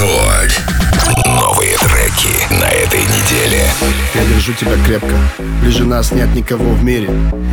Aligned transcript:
Рекорд. 0.00 0.62
Новые 1.26 1.76
треки 1.76 2.54
на 2.54 2.70
этой 2.70 3.00
неделе. 3.00 3.66
Я 4.14 4.24
держу 4.24 4.54
тебя 4.54 4.82
крепко, 4.82 5.14
ближе 5.60 5.84
нас 5.84 6.10
нет 6.12 6.34
никого 6.34 6.72
в 6.72 6.82
мире 6.82 7.10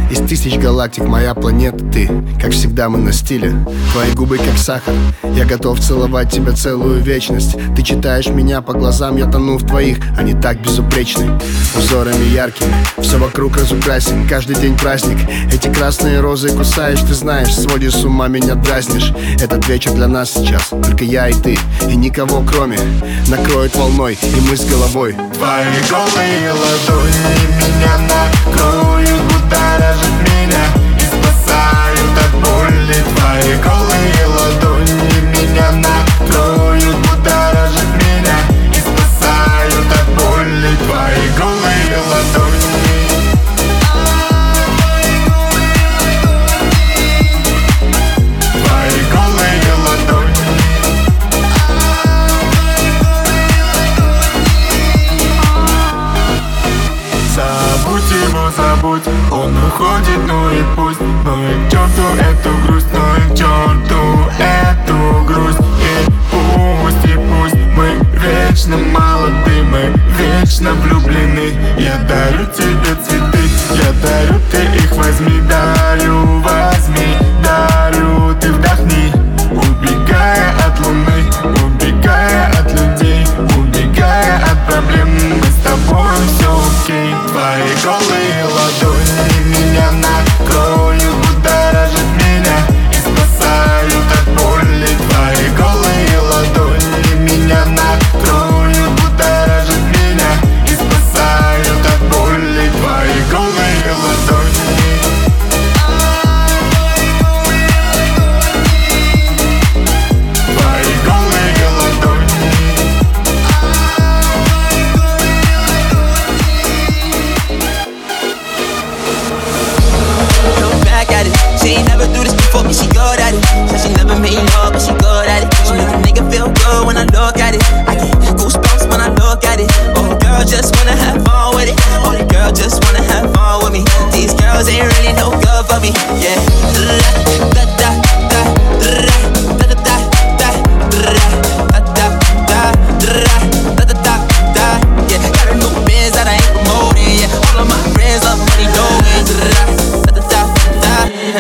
Из 0.10 0.20
тысяч 0.20 0.58
галактик 0.58 1.04
моя 1.04 1.34
планета 1.34 1.84
ты 1.92 2.10
Как 2.42 2.52
всегда 2.52 2.88
мы 2.88 2.98
на 2.98 3.12
стиле, 3.12 3.54
твои 3.92 4.12
губы 4.12 4.38
как 4.38 4.58
сахар 4.58 4.94
Я 5.36 5.44
готов 5.44 5.82
целовать 5.82 6.32
тебя 6.32 6.54
целую 6.54 7.02
вечность. 7.02 7.58
Ты 7.76 7.82
читаешь 7.84 8.28
меня 8.28 8.62
по 8.62 8.72
глазам, 8.72 9.18
я 9.18 9.26
тону 9.26 9.58
в 9.58 9.68
твоих 9.68 9.98
Они 10.18 10.34
так 10.34 10.62
безупречны, 10.62 11.38
узорами 11.78 12.24
яркими 12.34 12.74
Все 13.00 13.18
вокруг 13.18 13.58
разукрасен, 13.58 14.28
каждый 14.30 14.56
день 14.56 14.78
праздник. 14.78 15.18
Эти 15.52 15.68
красные 15.68 16.22
розы 16.22 16.56
кусаешь, 16.56 17.02
ты 17.02 17.14
знаешь 17.14 17.54
Сводишь 17.54 17.96
с 17.96 18.06
ума, 18.06 18.30
меня 18.30 18.56
дразнишь. 18.56 19.12
Этот 19.42 19.68
вечер 19.68 19.92
для 19.92 20.08
нас 20.08 20.32
сейчас, 20.32 20.70
только 20.70 21.04
я 21.04 21.28
и 21.28 21.34
ты 21.34 21.58
И 21.90 21.96
никого 21.96 22.44
кроме. 22.48 22.80
Накроет 23.28 23.76
волной, 23.76 24.18
и 24.22 24.50
мы 24.50 24.56
с 24.56 24.64
головой. 24.64 25.14
Твои 25.34 25.66
голые 25.90 26.52
ладони 26.52 27.38
меня 27.58 27.98
накроют 28.08 28.87
меня 30.48 30.66
и 30.98 31.02
спасают 31.02 32.18
от 32.18 32.32
боли 32.42 32.96
Твои 33.16 33.56
голые 33.64 33.87
Я 71.78 71.98
дарю 72.08 72.46
тебе 72.48 72.96
цветы 73.06 73.40
Я 73.72 73.92
дарю, 74.04 74.40
ты 74.52 74.58
их 74.84 74.92
возьми 74.96 75.37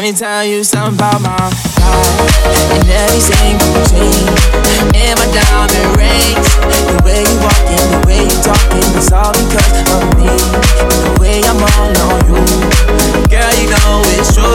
Let 0.08 0.14
me 0.14 0.20
tell 0.20 0.46
you 0.46 0.64
something 0.64 0.96
about 0.96 1.20
my 1.20 1.36
life 1.36 2.72
and 2.80 2.88
every 2.88 3.20
single 3.20 3.76
dream 3.92 4.24
and 4.96 5.20
my 5.20 5.28
diamond 5.36 6.00
rings. 6.00 6.48
The 6.64 6.96
way 7.04 7.28
you 7.28 7.36
walking, 7.44 7.88
the 7.92 8.00
way 8.08 8.24
you 8.24 8.38
talking, 8.40 8.88
it's 8.96 9.12
all 9.12 9.36
because 9.36 9.84
of 9.84 10.08
me. 10.16 10.32
And 10.32 11.02
the 11.04 11.14
way 11.20 11.44
I'm 11.44 11.60
all 11.60 11.92
on 12.08 12.24
you, 12.24 12.40
girl, 13.28 13.52
you 13.60 13.68
know 13.68 14.00
it's 14.16 14.32
true. 14.32 14.48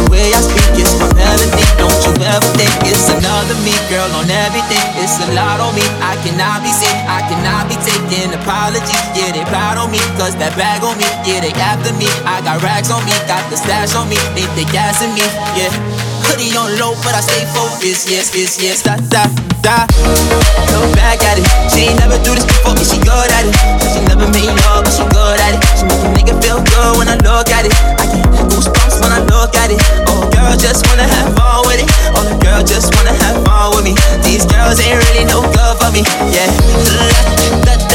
The 0.00 0.08
way 0.08 0.32
I 0.32 0.40
speak 0.40 0.80
is 0.80 0.96
my 0.96 1.12
melody. 1.12 1.60
Don't 1.76 2.00
you 2.00 2.16
ever 2.24 2.48
think 2.56 2.72
it's 2.88 3.04
another 3.12 3.60
me, 3.60 3.76
girl, 3.92 4.08
on 4.16 4.32
everything. 4.32 4.80
It's 4.96 5.20
a 5.20 5.28
lot 5.36 5.60
on 5.60 5.76
me. 5.76 5.84
I 6.00 6.16
cannot 6.24 6.64
be 6.64 6.72
sick, 6.72 6.96
I 7.04 7.20
cannot 7.28 7.68
be 7.68 7.76
taking 7.84 8.32
apologies. 8.32 9.04
Yeah, 9.12 9.28
they 9.36 9.44
proud 9.44 9.76
on 9.76 9.92
me, 9.92 10.00
cause 10.16 10.40
that 10.40 10.56
bag 10.56 10.80
on 10.80 10.96
me. 10.96 11.04
Yeah, 11.28 11.44
they 11.44 11.52
after 11.60 11.92
me. 12.00 12.08
I 12.24 12.40
got 12.40 12.64
racks 12.64 12.88
on 12.88 13.04
me, 13.04 13.12
got 13.28 13.44
the 13.52 13.60
stash 13.60 13.92
on 13.92 14.08
me. 14.08 14.16
they 14.32 14.48
Think 14.56 14.69
gassing 14.72 15.12
me, 15.14 15.26
yeah. 15.58 15.70
Hoodie 16.26 16.54
on 16.54 16.70
low, 16.78 16.94
but 17.02 17.14
I 17.14 17.20
stay 17.20 17.42
focused. 17.50 18.06
Yes, 18.08 18.30
yes, 18.34 18.58
yes. 18.62 18.82
Da 18.82 18.96
da 19.10 19.26
da. 19.62 19.86
Look 20.70 20.94
back 20.94 21.18
at 21.26 21.38
it. 21.38 21.46
She 21.70 21.90
ain't 21.90 21.98
never 21.98 22.18
do 22.22 22.34
this 22.34 22.46
before, 22.46 22.74
but 22.74 22.86
she 22.86 22.98
good 23.02 23.30
at 23.34 23.44
it. 23.46 23.54
She 23.90 24.00
never 24.06 24.30
made 24.30 24.50
love, 24.66 24.86
but 24.86 24.94
she 24.94 25.02
good 25.10 25.38
at 25.42 25.58
it. 25.58 25.60
She 25.74 25.84
make 25.90 26.02
a 26.02 26.10
nigga 26.14 26.34
feel 26.38 26.62
good 26.62 26.92
when 26.98 27.08
I 27.10 27.18
look 27.26 27.50
at 27.50 27.66
it. 27.66 27.74
I 27.98 28.06
get 28.06 28.22
goosebumps 28.46 29.02
when 29.02 29.10
I 29.10 29.20
look 29.26 29.54
at 29.58 29.74
it. 29.74 29.78
Oh, 30.06 30.22
girl, 30.30 30.54
just 30.54 30.86
wanna 30.86 31.06
have 31.06 31.34
fun 31.34 31.66
with 31.66 31.82
it. 31.82 31.88
Oh, 32.14 32.22
the 32.22 32.38
girl 32.38 32.62
just 32.62 32.94
wanna 32.94 33.14
have 33.26 33.42
fun 33.42 33.74
with 33.74 33.84
me. 33.84 33.94
These 34.22 34.46
girls 34.46 34.78
ain't 34.78 35.02
really 35.10 35.26
no 35.26 35.42
good 35.42 35.74
for 35.82 35.90
me. 35.90 36.06
Yeah. 36.30 36.46
Da 37.66 37.74
da 37.74 37.74
da 37.74 37.89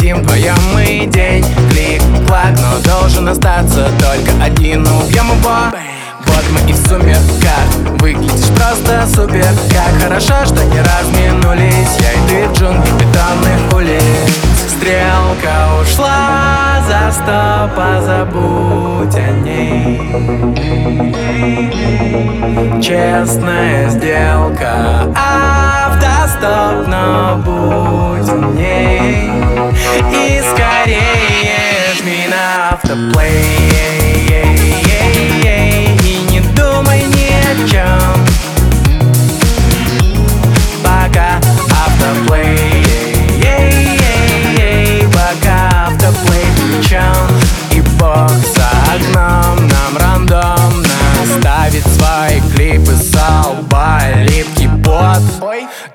полетим 0.00 0.22
Вдвоем 0.22 0.56
мы 0.72 1.06
день, 1.06 1.44
клик-клак 1.70 2.58
Но 2.60 2.92
должен 2.92 3.28
остаться 3.28 3.90
только 3.98 4.32
один, 4.42 4.86
убьем 4.86 5.26
его 5.26 5.76
вот 6.26 6.44
мы 6.52 6.70
и 6.70 6.72
в 6.72 6.76
сумерках 6.86 8.00
Выглядишь 8.00 8.54
просто 8.54 9.06
супер. 9.06 9.48
Как 9.70 10.02
хорошо, 10.02 10.44
что 10.44 10.62
не 10.64 10.80
разминулись. 10.80 11.96
Я 11.98 12.12
и 12.12 12.28
ты 12.28 12.48
в 12.48 12.52
джунгли 12.52 12.90
бетонных 12.92 13.74
улиц. 13.74 14.02
Стрелка 14.68 15.80
ушла 15.80 16.80
за 16.86 17.10
сто 17.10 17.70
Позабудь 17.74 19.16
о 19.16 19.30
ней. 19.42 20.00
Честная 22.82 23.88
сделка 23.88 25.06
Автостоп, 25.16 26.86
но 26.86 27.36
будь 27.44 28.28
умней 28.28 29.09
Включи 30.20 30.42
скорее 30.42 31.94
жми 31.96 32.28
на 32.28 32.70
автоплей. 32.70 33.32
И 36.04 36.26
не 36.30 36.40
думай 36.54 37.04
ни 37.04 37.30
о 37.40 37.68
чем 37.68 38.26
Пока 40.82 41.40
автоплей. 41.86 42.84
Пока 45.06 45.86
автоплей 45.86 46.44
включен 46.54 47.28
И 47.70 47.80
бог 47.98 48.30
за 48.30 48.68
окном 48.92 49.68
нам 49.68 49.96
рандомно 49.96 50.88
Ставит 51.38 51.84
свои 51.86 52.40
клипы 52.54 52.92
с 52.92 53.16
албали 53.16 54.39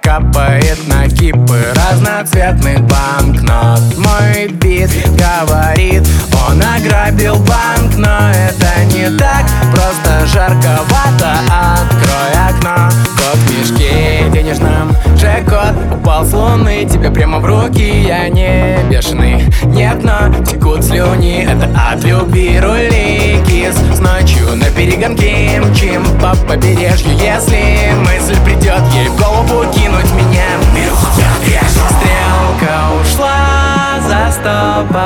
капает 0.06 0.78
на 0.88 1.10
кипы. 1.10 1.74
Разноцветных 1.74 2.81
банкнот. 2.81 3.81
Мой 3.98 4.48
бит 4.48 4.92
говорит, 5.18 6.07
он 6.48 6.62
ограбил 6.62 7.38
банк. 7.38 7.96
Но 7.98 8.30
это 8.30 8.86
не 8.94 9.10
так, 9.18 9.46
просто 9.74 10.28
жарковато. 10.28 11.34
Открой 11.50 12.31
окно, 12.48 12.90
кот 13.18 13.38
в 13.38 13.60
мешке 13.60 14.30
денежном. 14.31 14.96
Джекот 15.18 15.74
упал 15.92 16.24
с 16.24 16.34
луны. 16.34 16.86
Тебе 16.86 17.10
прямо 17.10 17.40
в 17.40 17.46
руки. 17.46 18.04
Я 18.04 18.30
не 18.30 18.78
бешеный, 18.90 19.44
нет, 19.66 20.04
но 20.04 20.31
текут 20.44 20.84
слюни. 20.84 21.48
Это 21.50 21.68
от 21.92 22.04
любви 22.04 22.60
рули 22.60 23.44
кис 23.48 23.75
С 23.96 24.00
ночью 24.00 24.56
на 24.56 24.66
перегонке 24.66 25.60
мчим 25.62 26.04
по 26.19 26.36
побережью. 26.48 27.12
Если 27.18 27.65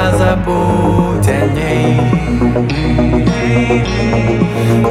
сто, 0.10 0.36
позабудь 0.36 1.28
о 1.28 1.46
ней. 1.54 2.00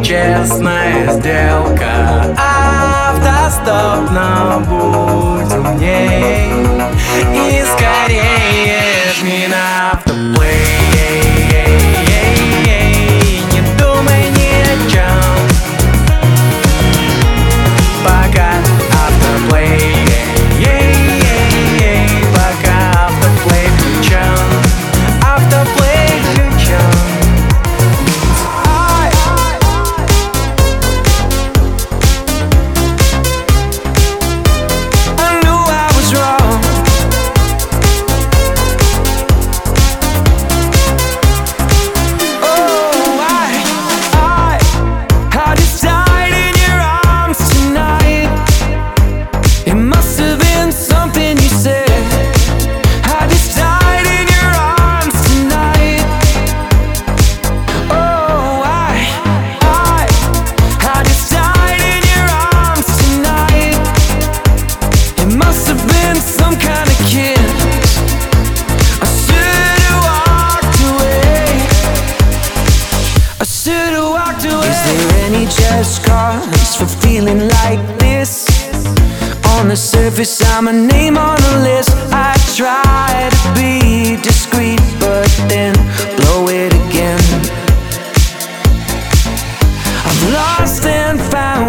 Честная 0.02 1.12
сделка 1.12 2.34
Автостоп, 2.36 4.10
но 4.10 4.60
будь 4.60 5.54
умней 5.54 6.37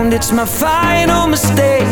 found, 0.09 0.13
it's 0.13 0.31
my 0.31 0.45
final 0.45 1.27
mistake. 1.27 1.87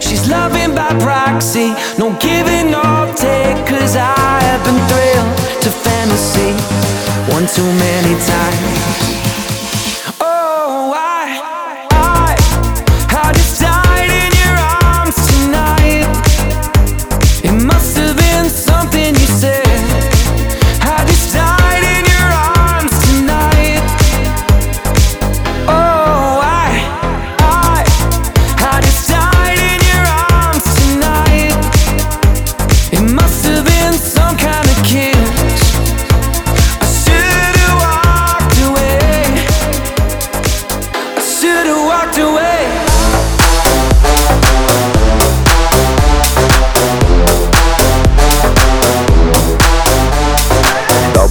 She's 0.00 0.28
loving 0.28 0.74
by 0.74 0.88
proxy, 1.00 1.74
no 1.98 2.16
giving 2.20 2.74
or 2.74 3.06
take. 3.14 3.56
Cause 3.66 3.96
I 3.96 4.40
have 4.42 4.62
been 4.64 4.80
thrilled 4.88 5.62
to 5.62 5.70
fantasy 5.70 6.52
one 7.32 7.46
too 7.46 7.70
many 7.78 8.14
times. 8.26 9.11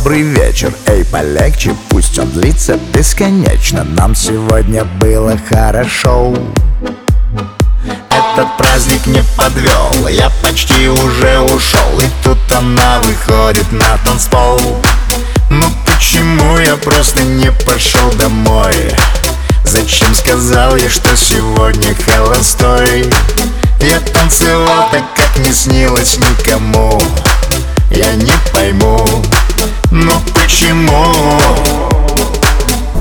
Добрый 0.04 0.24
вечер, 0.24 0.74
эй, 0.88 1.06
полегче, 1.06 1.76
пусть 1.90 2.18
он 2.18 2.32
длится 2.32 2.76
бесконечно. 2.92 3.84
Нам 3.84 4.16
сегодня 4.16 4.84
было 4.84 5.38
хорошо. 5.48 6.34
Этот 8.10 8.58
праздник 8.58 9.06
не 9.06 9.24
подвел, 9.38 10.08
я 10.08 10.32
почти 10.42 10.90
уже 10.90 11.40
ушел. 11.42 12.00
И 12.00 12.06
тут 12.24 12.40
она 12.52 13.00
выходит 13.02 13.72
на 13.72 13.96
танцпол. 14.04 14.60
Ну 15.52 15.66
почему 15.86 16.58
я 16.58 16.78
просто 16.78 17.22
не 17.22 17.52
пошел 17.52 18.12
домой? 18.14 18.74
Зачем 19.66 20.16
сказал 20.16 20.78
я, 20.78 20.90
что 20.90 21.16
сегодня 21.16 21.94
холостой? 22.08 23.06
Я 23.80 24.00
танцевал 24.00 24.90
так, 24.90 25.04
как 25.16 25.46
не 25.46 25.54
снилось 25.54 26.18
никому. 26.18 27.00
Я 27.92 28.16
не 28.16 28.34
пойму, 28.52 29.06
ну 29.92 30.12
почему? 30.34 31.14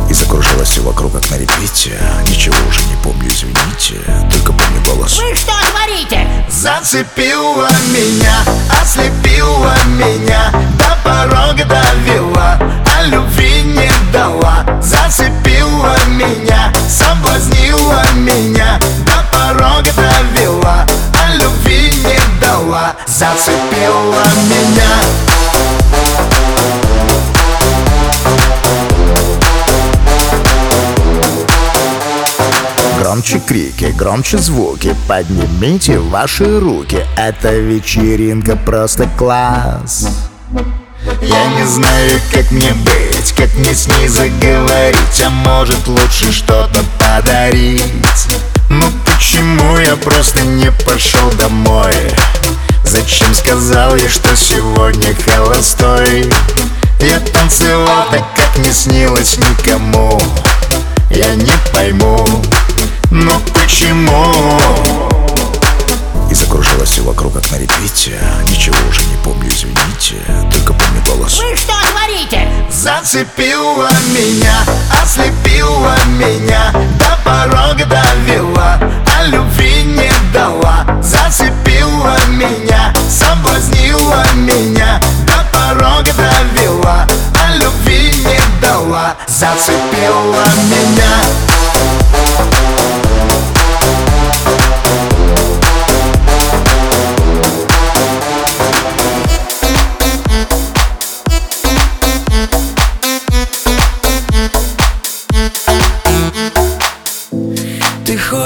И 0.08 0.12
закружилось 0.12 0.68
все 0.68 0.80
вокруг, 0.80 1.12
как 1.12 1.30
на 1.30 1.36
репите 1.36 1.96
Ничего 2.28 2.56
уже 2.68 2.82
не 2.82 2.96
помню, 3.04 3.28
извините 3.28 4.00
Только 4.30 4.52
помню 4.52 4.82
голос 4.84 5.18
Вы 5.18 5.36
что 5.36 5.52
творите? 5.70 6.26
Зацепила 6.50 7.68
меня, 7.92 8.42
ослепила 8.82 9.74
меня 9.86 10.52
До 10.78 10.98
порога 11.04 11.64
довела, 11.64 12.58
а 12.96 13.02
любви 13.04 13.62
не 13.62 13.90
дала 14.12 14.66
Зацепила 14.82 15.96
меня, 16.08 16.72
соблазнила 16.88 18.02
меня 18.14 18.80
громче 34.00 34.38
звуки. 34.38 34.96
Поднимите 35.06 35.98
ваши 35.98 36.58
руки. 36.58 37.04
Эта 37.16 37.52
вечеринка 37.52 38.56
просто 38.56 39.06
класс. 39.18 40.08
Я 41.20 41.46
не 41.48 41.66
знаю, 41.66 42.20
как 42.32 42.50
мне 42.50 42.72
быть 42.72 43.32
Как 43.34 43.54
мне 43.54 43.74
с 43.74 43.86
ней 43.86 44.06
заговорить 44.06 45.22
А 45.24 45.30
может 45.30 45.86
лучше 45.86 46.30
что-то 46.30 46.84
подарить. 46.98 47.82
Ну 48.68 48.84
почему 49.06 49.78
я 49.78 49.96
просто 49.96 50.40
не 50.42 50.70
пошел 50.84 51.30
домой? 51.38 51.92
Зачем 52.84 53.34
сказал 53.34 53.96
я, 53.96 54.08
что 54.08 54.34
сегодня 54.36 55.14
холостой? 55.26 56.30
Я 57.00 57.18
танцевал 57.32 58.06
так, 58.10 58.24
как 58.34 58.58
не 58.64 58.72
снилось 58.72 59.38
никому. 59.38 60.20
Я 61.10 61.34
не 61.34 61.52
пойму, 61.72 62.24
ну 63.10 63.32
почему? 63.54 64.32
И 66.30 66.34
закружилось 66.34 66.90
все 66.90 67.02
вокруг, 67.02 67.34
как 67.34 67.50
на 67.50 67.56
репите 67.56 68.16
Ничего 68.48 68.76
уже 68.88 69.02
не 69.02 69.16
помню, 69.24 69.48
извините 69.48 70.16
Только 70.52 70.72
помню 70.72 71.02
голос. 71.04 71.38
Вы 71.40 71.56
что 71.56 71.72
творите? 71.90 72.48
Зацепила 72.70 73.90
меня, 74.14 74.64
ослепила 75.02 75.96
меня 76.06 76.72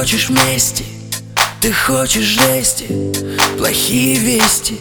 хочешь 0.04 0.28
мести, 0.28 0.84
ты 1.62 1.72
хочешь 1.72 2.24
жести 2.24 2.86
Плохие 3.56 4.16
вести. 4.16 4.78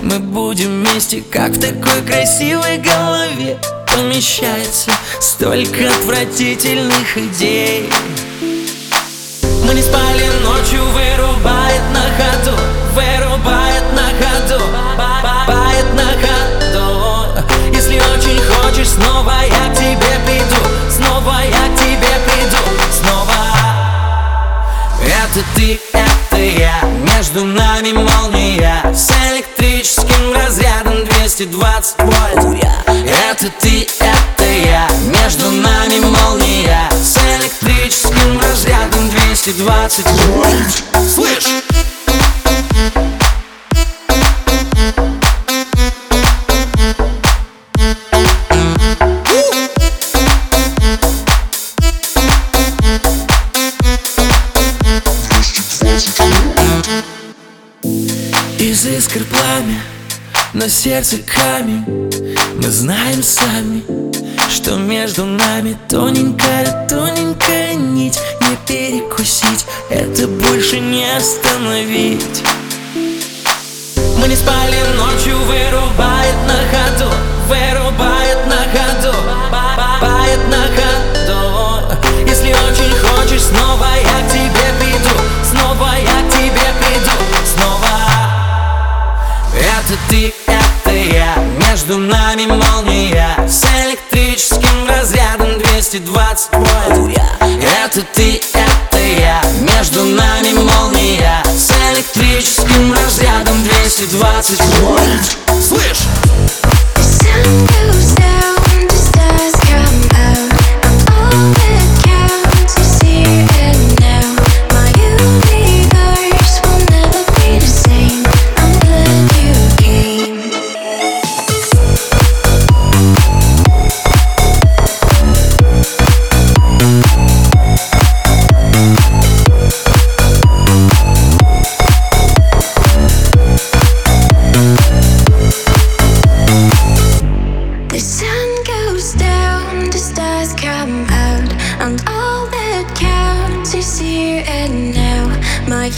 Мы 0.00 0.20
будем 0.20 0.82
вместе, 0.82 1.22
как 1.30 1.50
в 1.50 1.60
такой 1.60 2.00
красивой 2.00 2.78
голове. 2.78 3.58
Помещается 3.86 4.90
столько 5.20 5.94
отвратительных 5.94 7.18
идей. 7.18 7.90
Мы 9.66 9.74
не 9.74 9.82
спали 9.82 10.24
ночью, 10.42 10.82
вырубает 10.92 11.82
на 11.92 11.97
220 31.96 31.96
вольт 31.98 32.64
Это 33.30 33.50
ты, 33.60 33.86
это 34.00 34.44
я. 34.44 34.88
Между 35.06 35.50
нами 35.50 35.98
молния. 36.00 36.88
С 36.92 37.16
электрическим 37.16 38.40
разрядом 38.40 39.08
220 39.10 40.06
вольт. 40.26 40.84
Слышь! 41.08 41.57
На 60.68 60.72
сердце 60.72 61.16
камень. 61.16 61.82
Мы 62.56 62.70
знаем 62.70 63.22
сами, 63.22 63.82
что 64.50 64.76
между 64.76 65.24
нами 65.24 65.78
Тоненькая, 65.88 66.86
тоненькая 66.86 67.72
нить. 67.72 68.20
Не 68.42 68.54
перекусить, 68.66 69.64
это 69.88 70.28
больше 70.28 70.78
не 70.78 71.06
остановить. 71.16 72.42
Мы 74.20 74.28
не 74.28 74.36
спали 74.36 74.76
ночью, 74.94 75.38
вырубает 75.46 76.36
на 76.46 76.58
ходу 76.70 77.14
Вырубает 77.48 78.46
на 78.46 78.60
ходу 78.74 79.16
Бает 80.02 80.48
на 80.50 80.64
ходу. 80.76 81.96
Если 82.28 82.48
очень 82.50 82.94
хочешь, 83.00 83.44
снова 83.44 83.86
я 84.04 84.18
к 84.20 84.30
тебе 84.30 84.68
приду 84.80 85.16
Снова 85.50 85.92
я 85.96 86.28
к 86.28 86.30
тебе 86.30 86.68
приду 86.78 87.16
Снова. 87.54 87.88
Это 89.54 89.98
ты, 90.10 90.34
Между 91.88 92.02
нами 92.02 92.44
молния 92.44 93.48
С 93.48 93.64
электрическим 93.64 94.86
разрядом 94.86 95.58
220 95.58 96.48
вольт. 96.52 97.18
Это 97.40 98.02
ты, 98.12 98.42
это 98.52 98.98
я. 98.98 99.40
Между 99.62 100.04
нами 100.04 100.52
молния 100.52 101.42
С 101.46 101.70
электрическим 101.94 102.92
разрядом 102.92 103.62
220 103.64 104.60
вольт 104.80 105.47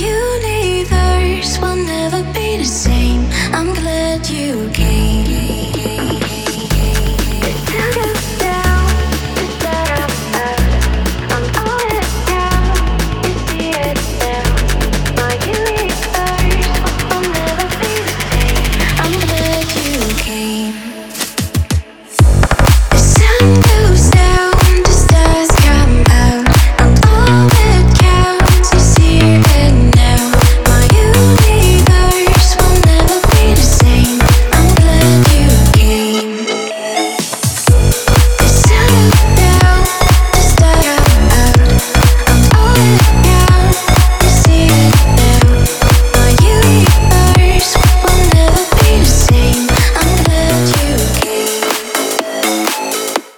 universe 0.01 1.59
will 1.59 1.77
never 1.77 2.23
be 2.33 2.57
the 2.57 2.65
same. 2.65 3.27
I'm 3.53 3.75
glad 3.75 4.29
you 4.29 4.71
came. 4.71 5.30